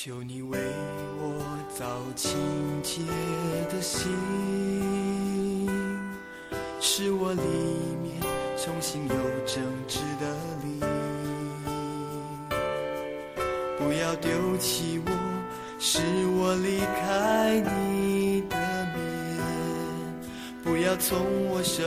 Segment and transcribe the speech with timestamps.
[0.00, 0.56] 求你为
[1.18, 1.42] 我
[1.76, 1.84] 造
[2.14, 2.38] 清
[2.84, 3.02] 洁
[3.68, 4.06] 的心，
[6.78, 7.40] 使我里
[8.00, 8.14] 面
[8.56, 9.14] 重新有
[9.44, 10.78] 正直的灵。
[13.76, 14.30] 不要丢
[14.60, 15.10] 弃我，
[15.80, 18.56] 使我离开你的
[18.94, 19.42] 面。
[20.62, 21.18] 不要从
[21.48, 21.82] 我收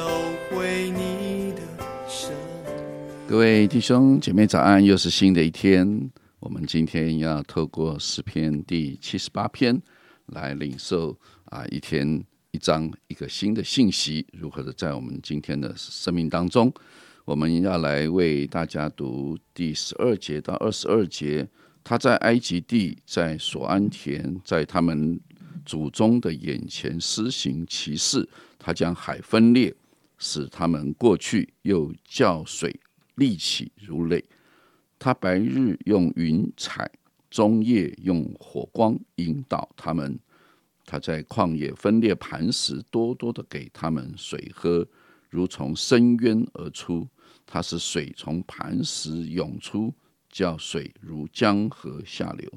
[0.50, 1.62] 回你的
[2.10, 2.30] 生
[2.66, 2.74] 命。
[3.30, 6.12] 各位弟兄姐妹早安，又是新的一天。
[6.42, 9.80] 我们今天要透过诗篇第七十八篇
[10.26, 16.74] 来领受啊，一天一章一个新的信息，如何的在我们今天的生命当中，
[17.26, 21.48] 我们要来为大家读第十二节到二十二节。
[21.84, 25.20] 他在埃及地，在索安田，在他们
[25.64, 28.28] 祖宗的眼前施行奇事。
[28.58, 29.76] 他将海分裂，
[30.18, 32.80] 使他们过去，又叫水
[33.14, 34.26] 立起如泪。
[35.04, 36.88] 他白日用云彩，
[37.32, 40.20] 中夜用火光引导他们。
[40.86, 44.88] 他在旷野分裂磐石，多多的给他们水喝，
[45.32, 47.08] 如从深渊而出。
[47.48, 49.92] 他使水从磐石涌出，
[50.30, 52.48] 叫水如江河下流。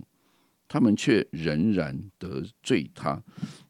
[0.69, 3.23] 他们却仍然得罪他，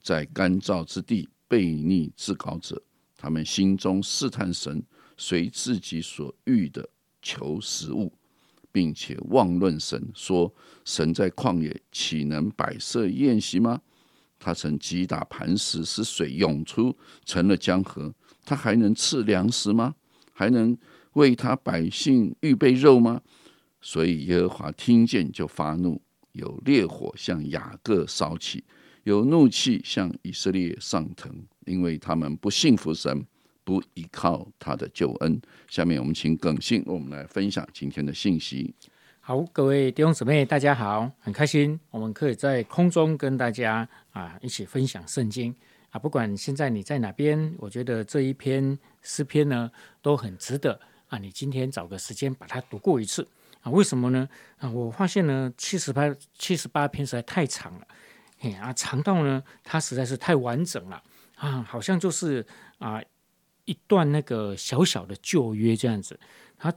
[0.02, 2.82] 在干燥之地悖逆至高者。
[3.16, 4.82] 他们心中试探神，
[5.16, 6.88] 随自己所欲的
[7.22, 8.12] 求食物。
[8.74, 10.52] 并且妄论神，说
[10.84, 13.80] 神在旷野岂能摆设宴席吗？
[14.36, 16.94] 他曾击打磐石，使水涌出，
[17.24, 18.12] 成了江河。
[18.44, 19.94] 他还能赐粮食吗？
[20.32, 20.76] 还能
[21.12, 23.22] 为他百姓预备肉吗？
[23.80, 28.64] 所以耶和华听见就发怒，有烈火向雅各烧起，
[29.04, 31.32] 有怒气向以色列上腾，
[31.64, 33.24] 因为他们不信服神。
[33.64, 35.40] 不依靠他的救恩。
[35.66, 38.74] 下面我们请耿信，我们来分享今天的信息。
[39.20, 45.54] 好，各位弟兄姊妹，大家好，很开心我们可以在空中跟大家啊一起分享圣经
[45.88, 45.98] 啊。
[45.98, 49.70] 不管现在你在哪边，我觉得这一篇诗篇呢
[50.02, 50.78] 都很值得
[51.08, 51.16] 啊。
[51.16, 53.26] 你今天找个时间把它读过一次
[53.62, 53.72] 啊？
[53.72, 54.28] 为什么呢？
[54.58, 57.88] 啊，我发现呢七十八七十八篇实在太长了，
[58.38, 61.02] 嘿啊，长到呢它实在是太完整了
[61.36, 62.46] 啊，好像就是
[62.76, 63.02] 啊。
[63.64, 66.18] 一段那个小小的旧约这样子，
[66.58, 66.72] 它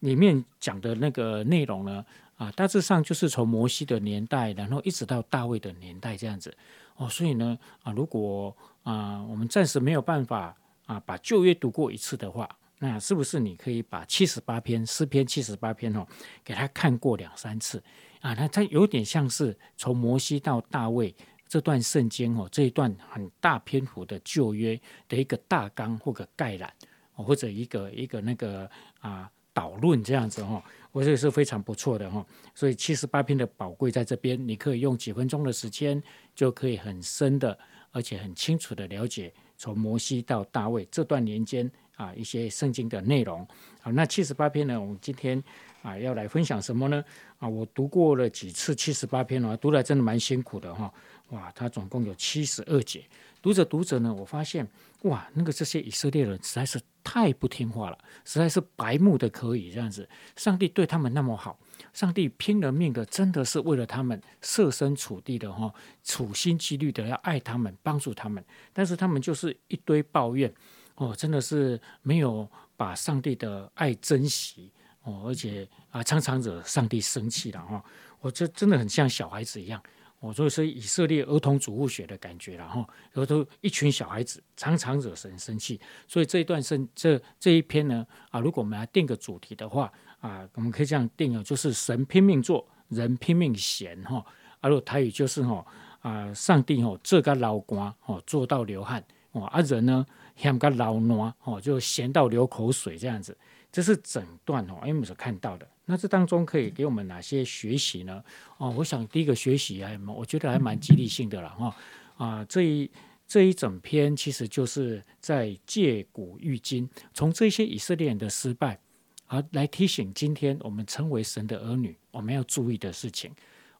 [0.00, 2.04] 里面讲的那个内容呢，
[2.36, 6.56] 啊，大致上就是从摩西的年代，然后一直到大卫的年代这样子
[6.96, 7.08] 哦。
[7.08, 10.56] 所以呢，啊，如果啊我们暂时没有办法
[10.86, 12.48] 啊把旧约读过一次的话，
[12.78, 16.06] 那是不是你可以把七十八篇诗篇七十八篇哦，
[16.44, 17.82] 给他看过两三次
[18.20, 18.34] 啊？
[18.34, 21.14] 那它有点像是从摩西到大卫。
[21.48, 26.72] 这段圣经哦，这一段很大篇幅的旧约的一个大纲或者概览，
[27.12, 28.68] 或者一个一个那个
[29.00, 30.62] 啊导论这样子哈，
[30.92, 32.24] 我觉得是非常不错的哈。
[32.54, 36.02] 所以七十八篇的宝贵在这边，你可以用几分钟的时间，
[36.34, 37.58] 就可以很深的
[37.90, 43.46] 而且很清楚的了解从摩西到大卫这段年间啊一些圣经的内容。
[43.80, 45.42] 好，那七十八篇呢，我们今天
[45.80, 47.02] 啊要来分享什么呢？
[47.38, 50.92] 啊，我读过了几次七十八篇了，读来真的蛮辛苦的哈。
[51.30, 53.04] 哇，它总共有七十二节，
[53.42, 54.66] 读着读着呢，我发现
[55.02, 60.08] 哇，那个这些以色列人实在是太不听话了，实在是白目的可以这样子。
[60.36, 61.58] 上帝对他们那么好，
[61.92, 65.72] 上帝拼了命的，真的是为了他们设身处地的哈，
[66.04, 68.44] 处心积虑的要爱他们，帮助他们。
[68.72, 70.52] 但是他们就是一堆抱怨
[70.94, 74.70] 哦，真的是没有把上帝的爱珍惜
[75.02, 77.84] 哦，而且啊，常常惹上帝生气了哈。
[78.20, 79.82] 我这真的很像小孩子一样。
[80.18, 82.76] 我说是以色列儿童主物学的感觉了哈，
[83.12, 94.24] 然后都一群小孩子常常惹神生气，所以这一段圣这这一篇呢啊，如果我们来定个主题的话啊，我们可以这样定啊，就是神拼命做，人拼命闲哈，
[94.60, 95.64] 而果台语就是哈
[96.00, 103.36] 啊，上帝哦这个老官哦做到流汗哦，而人呢像个老暖哦就闲到流口水这样子，
[103.70, 105.68] 这是整段哦，我们所看到的。
[105.86, 108.22] 那这当中可以给我们哪些学习呢？
[108.58, 111.76] 哦，我想第一个学习还我觉得还蛮激励性的了哈
[112.16, 112.90] 啊，这一
[113.26, 118.78] 这一整篇其实就是在借古喻今，从这些以色列人的失败，
[119.26, 123.32] 而来提醒今天我们成为神的儿女，我们要注意的事情。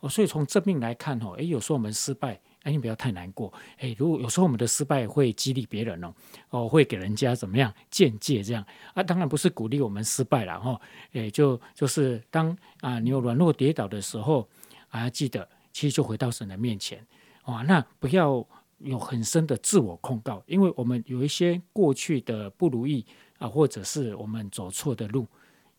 [0.08, 2.40] 所以从正面来看哦，诶，有时候我们失败。
[2.62, 3.52] 哎，你不要太难过。
[3.78, 6.12] 哎，如果有时候我们的失败会激励别人哦，
[6.50, 9.00] 哦，会给人家怎么样见解这样啊？
[9.04, 10.80] 当然不是鼓励我们失败了哈。
[11.12, 14.48] 哎，就就是当啊你有软弱跌倒的时候
[14.88, 17.06] 啊，记得其实就回到神的面前
[17.44, 17.62] 哇。
[17.62, 18.44] 那不要
[18.78, 23.06] 有很深的自我控告，因为我们有一些过去的不如意
[23.38, 25.24] 啊，或者是我们走错的路，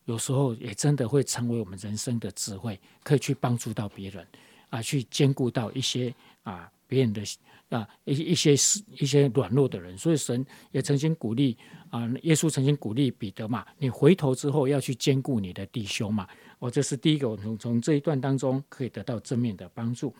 [0.07, 4.27] 有时候也真的会成为我们人生的智慧，可以去帮助到别人。
[4.69, 6.13] 啊，去兼顾到一些
[6.43, 7.23] 啊别人的
[7.69, 8.51] 啊一一些
[8.99, 9.97] 一些软弱的人。
[9.97, 11.57] 所以神也曾经鼓励
[11.89, 16.27] 啊，耶稣曾经鼓励彼得嘛，你回头之后要去兼顾你的弟兄嘛。
[16.59, 20.13] 我这是第一个，我从从这一段当中可以得到正面的帮助。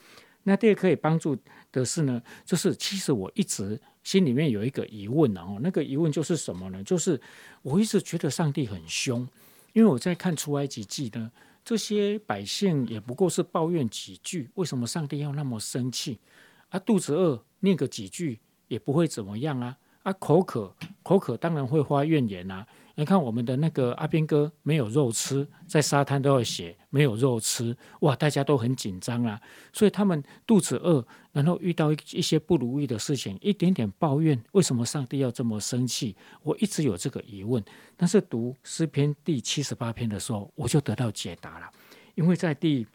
[0.43, 1.35] 那第二可以帮助
[1.73, 6.81] 的是呢，就是其实我一直心里面有一个疑问哦，那个疑问就是什么呢？
[6.85, 7.19] 就是
[7.63, 9.27] 我一直觉得上帝很凶，
[9.77, 11.31] 因为我在看出埃及记呢，
[11.63, 16.19] 这些百姓也不过是抱怨几句，为什么上帝要那么生气？
[16.69, 18.39] 啊，肚子饿念个几句
[18.69, 22.65] 也不会怎么样啊，啊，口渴口渴当然会发怨言啊。
[22.99, 29.39] 你看我们的那个阿边哥没有肉吃，在沙滩都要写没有肉吃，哇，大家都很紧张啊，
[29.71, 36.15] 所以他们肚子饿，然后遇到一些不如意的事情，一点点抱怨，为什么上帝要这么生气？
[36.41, 37.63] 我一直有这个疑问，
[37.95, 41.69] 但是读诗篇第七十八篇的时候，我就得到解答了，
[42.15, 42.87] 因为在第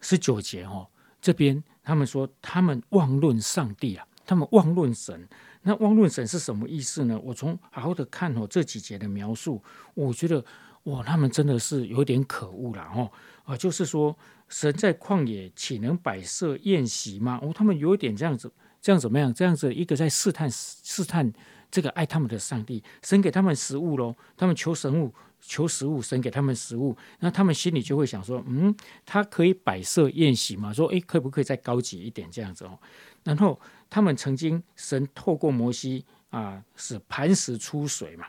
[0.00, 0.88] 十九节哦，
[1.20, 5.28] 这边他们说他们妄论上帝啊，他们妄论神。
[5.62, 7.20] 那汪论神是什么意思呢？
[7.22, 9.62] 我从好好的看哦这几节的描述，
[9.94, 10.44] 我觉得
[10.84, 13.10] 哇，他们真的是有点可恶了哦
[13.44, 14.16] 啊，就是说
[14.48, 17.38] 神在旷野岂能摆设宴席吗？
[17.42, 19.32] 哦，他们有点这样子，这样怎么样？
[19.34, 21.30] 这样子一个在试探试探
[21.70, 30.72] 这个爱他们的上帝，神给他们食物喽，他们求神物求食物，神给他们食物，那他们心里就会想说，嗯，他可以摆设宴席吗？
[30.72, 32.78] 说，诶，可不可以再高级一点这样子哦？
[33.24, 33.60] 然后。
[33.92, 38.24] 他们曾经神透过摩西啊，使磐石出水嘛，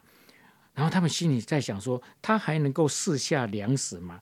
[0.74, 4.20] 然后他们心里在想说，他还能够试下粮食吗？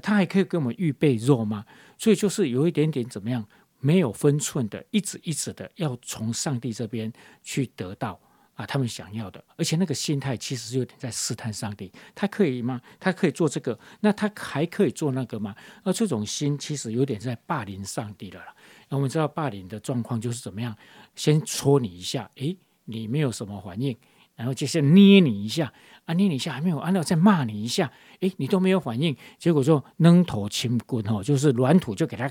[0.00, 1.66] 他还可以给我们预备肉吗？
[1.98, 3.44] 所以就是有一点点怎么样，
[3.80, 7.12] 没有分寸的，一直一直的要从上帝这边
[7.42, 8.20] 去得到
[8.56, 12.80] 啊，他们想要的，而且那个心态其实有点在试探上帝，他可以吗？
[12.98, 15.54] 他可以做这个，那他还可以做那个吗？
[15.84, 18.40] 而这种心其实有点在霸凌上帝了。
[18.88, 20.74] 那我们知道霸凌的状况就是怎么样？
[21.14, 22.56] 先戳你一下，诶，
[22.86, 23.94] 你没有什么反应，
[24.34, 25.72] 然后接下捏你一下，
[26.06, 32.30] 啊，捏你一下还没有，然后再骂你一下，诶，你都没有反应，结果就扔头轻棍哦，就是软土就给他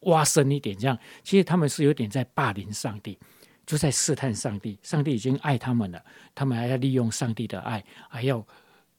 [0.00, 3.16] 挖深一点，这样，其实他们是有点在霸凌上帝，
[3.66, 4.78] 就在试探上帝。
[4.82, 8.46] 上帝已经爱他们了，他们还要利用上帝的爱，还要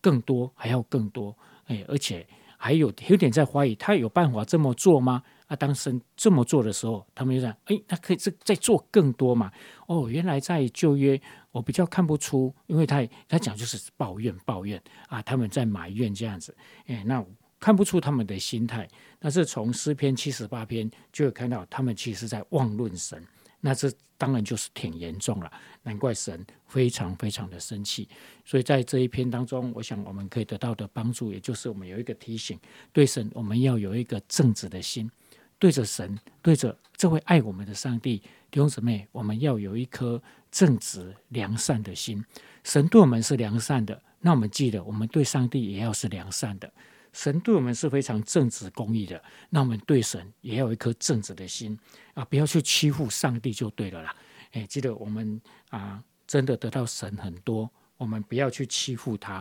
[0.01, 2.27] 更多，还要更多，哎，而且
[2.57, 5.23] 还有有点在怀疑，他有办法这么做吗？
[5.47, 9.51] 啊，当神这么做的时候，他们就想：哎，他可以再再做更多嘛？
[9.85, 11.21] 哦，原来在旧约，
[11.51, 16.55] 我比较看不出，因为他他讲就是抱怨抱怨啊，他们在埋怨这样子。
[16.87, 17.23] 哎，那
[17.59, 18.87] 看不出他们的心态。
[19.19, 23.23] 但是从诗篇七十八篇就会看到，他们其实在妄论神。
[23.65, 25.51] 那这当然就是挺严重了，
[25.81, 28.07] 难怪神非常非常的生气。
[28.45, 32.59] 所以在这一篇当中，我想我们可以得到的帮助，也就是我们有一个提醒：
[32.93, 35.09] 对神，我们要有一个正直的心。
[35.57, 38.17] 对着神，对着这位爱我们的上帝，
[38.51, 40.21] 弟兄姊妹，我们要有一颗
[40.51, 42.23] 正直良善的心。
[42.63, 46.71] 神对我们是良善的，那我们记得，我们对上帝也要是良善的。
[47.15, 51.79] 神对我们是非常正直公义的，那我们对神也要有一颗正直的心
[52.13, 52.25] 啊！
[52.25, 54.13] 不要去欺负上帝就对了啦。
[54.51, 59.35] 哎，记得我们啊，真的得到神很多，我们不要去欺负他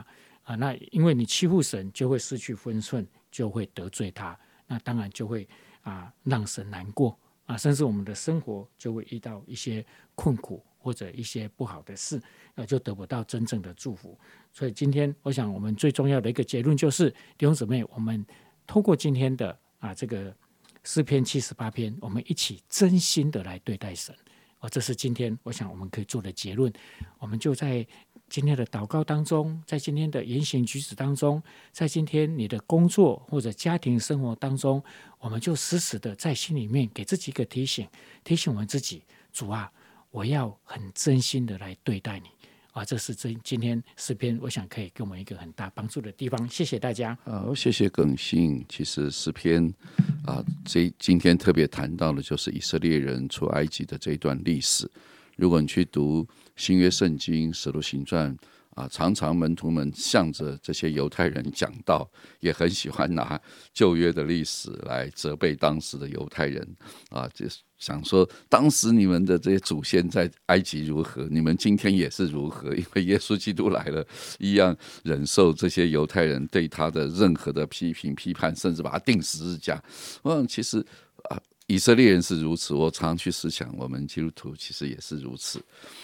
[0.45, 0.55] 啊。
[0.55, 4.39] 那因为你欺负神，就会失去分寸，就会得罪他，
[4.69, 5.47] 那当然就会。
[5.85, 7.15] 啊，让神难过
[7.45, 12.21] 啊，甚至我们的生活就会遇到一些困苦或者一些不好的事，
[12.57, 14.17] 呃，就得不到真正的祝福。
[14.53, 18.25] 所以今天，我想我们最重要的一个结论就是，弟兄姊妹，我们
[18.67, 20.37] 通过今天的啊这个
[20.83, 24.15] 诗篇七十八篇，我们一起真心的来对待神。
[24.61, 26.71] 哦，这是今天我想我们可以做的结论。
[27.19, 27.87] 我们就在。
[28.31, 34.83] 今天的祷告当中，在今天的言行举止当中，在今天你的工作或者家庭生活当中，
[35.21, 37.87] 我们就时时的在心里面给自己一个提醒，
[38.25, 39.71] 提醒我们自己：主啊，
[40.15, 42.29] 我要很真心的来对待你
[42.71, 42.85] 啊！
[42.85, 46.49] 这是今今天诗篇，我想可以给我们一个很大帮助的地方。
[46.49, 47.19] 谢谢大家。
[47.25, 48.65] 好，谢谢耿信。
[48.69, 49.75] 其实诗篇
[50.25, 54.89] 啊，这今天特别谈到的，就是以色列人出埃及的这一段历史。
[55.35, 58.33] 如果你去读新约圣经《使徒行传》
[58.75, 63.41] 啊，常常门徒们向着这些犹太人讲道，也很喜欢拿
[63.73, 66.67] 旧约的历史来责备当时的犹太人
[67.11, 74.05] 啊，就是想说当时你们的这些祖先在埃及如何，你们今天也是如何，因为耶稣基督来了，
[74.39, 79.83] 一样忍受这些犹太人对他的任何的批评、批判，甚至把他钉十字架。
[80.25, 80.85] 嗯，其实。
[81.67, 85.59] 以色列人是如此，我常去思想，我们基督徒其实也是如此。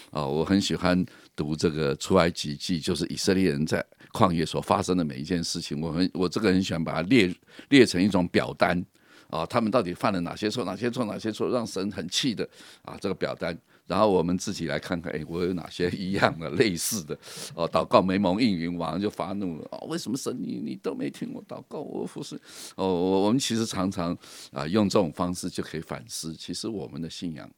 [0.09, 5.79] 啊，我很喜欢读这个出埃及记，就是以色列人在旷野所发生的每一件事情。
[5.79, 7.33] 我很我这个很喜欢把它列
[7.69, 8.83] 列成一种表单
[9.29, 10.65] 啊，他们到底犯了哪些错？
[10.65, 11.05] 哪些错？
[11.05, 11.47] 哪些错？
[11.49, 12.47] 让神很气的
[12.81, 13.55] 啊，这个表单。
[13.91, 17.13] 然后我们自己来看看，哎，我有哪些一样的、类似的？
[17.53, 19.67] 哦，祷告没蒙应允，晚上就发怒了。
[19.71, 21.81] 哦，为什么神你你都没听我祷告？
[21.81, 22.39] 我服侍。
[22.77, 24.17] 哦，我我们其实常常
[24.53, 27.51] 啊，用这种方式就可以反思，其实我们的信仰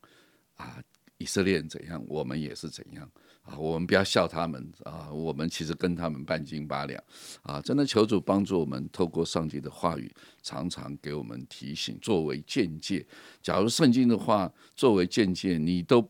[0.55, 0.81] 啊，
[1.19, 3.07] 以色列人怎样，我们也是怎样。
[3.43, 5.11] 啊，我们不要笑他们啊！
[5.11, 7.03] 我们其实跟他们半斤八两
[7.41, 7.61] 啊！
[7.61, 10.09] 真的求主帮助我们，透过上帝的话语，
[10.41, 13.05] 常常给我们提醒，作为见解。
[13.41, 16.09] 假如圣经的话作为见解，你都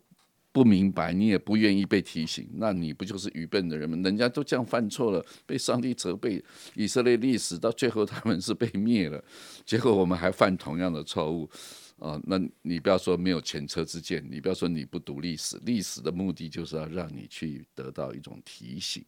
[0.53, 3.97] 不明白，你也不愿意被提醒，那你不就是愚笨的人吗？
[4.03, 6.41] 人家都这样犯错了，被上帝责备，
[6.75, 9.21] 以色列历史到最后他们是被灭了，
[9.65, 11.49] 结果我们还犯同样的错误。
[11.99, 19.03] 啊，那你不要说没有前车之鉴，你不要说你不读历史，历史的目的就是要让你去得到一种提醒。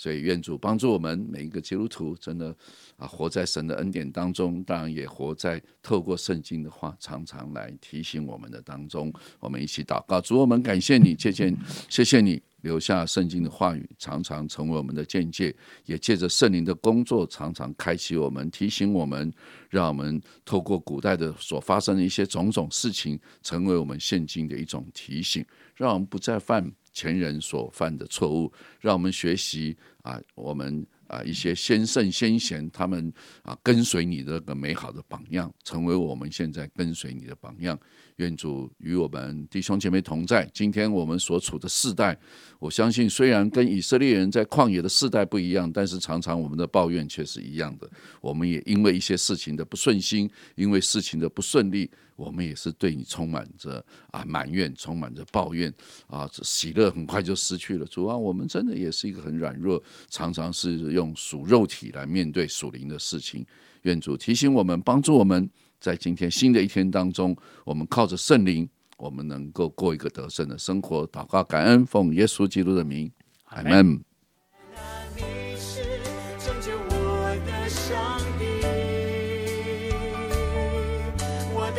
[0.00, 2.56] 所以愿主帮助我们每一个基督徒，真的
[2.96, 9.12] 啊，活在神的恩典当中，当然也活在透过圣经的话，常常来提醒我们的当中。
[9.40, 11.54] 我们一起祷告，主，我们感谢你，谢谢，
[11.90, 12.40] 谢谢你。
[12.62, 15.54] 留下圣经的话语，常常成为我们的见解，
[15.84, 19.30] 也借着圣灵的工作，常常开启我们，提醒我们，
[19.68, 30.86] 让我们透过古代的所发生的一些种种事情，成为我们现今的一种提醒，让我们不再犯前人所犯的错误，让我们学习啊，我们。
[31.10, 37.76] 啊，一些先圣先贤，他们啊跟随你的个美好的榜样，成为我们现在跟随你的榜样。
[38.18, 40.48] 愿主与我们弟兄姐妹同在。
[40.54, 42.16] 今天我们所处的世代，
[42.60, 47.90] 我相信虽然跟以色列人在旷野的世代不一样，但是常常我们的抱怨却是一样的。
[48.20, 51.90] 我们也因为一些事情的不顺心，因为事情的不顺利。
[52.20, 55.72] 我们也是对你充满着啊埋怨，充满着抱怨
[56.06, 57.86] 啊，喜乐很快就失去了。
[57.86, 63.46] 主啊，我们真的也是一个很软弱，常常是用属肉体来面对属灵的事情。
[63.82, 65.48] 愿主提醒我们，帮助我们
[65.80, 67.34] 在今天新的一天当中，
[67.64, 71.08] 我们靠着圣灵，我们能够过一个得胜的生活。
[71.08, 73.10] 祷告感恩，奉耶稣基督的名，
[73.44, 74.09] 阿门。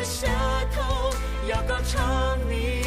[0.01, 0.25] 的舌
[0.73, 1.13] 头，
[1.47, 2.80] 要高唱你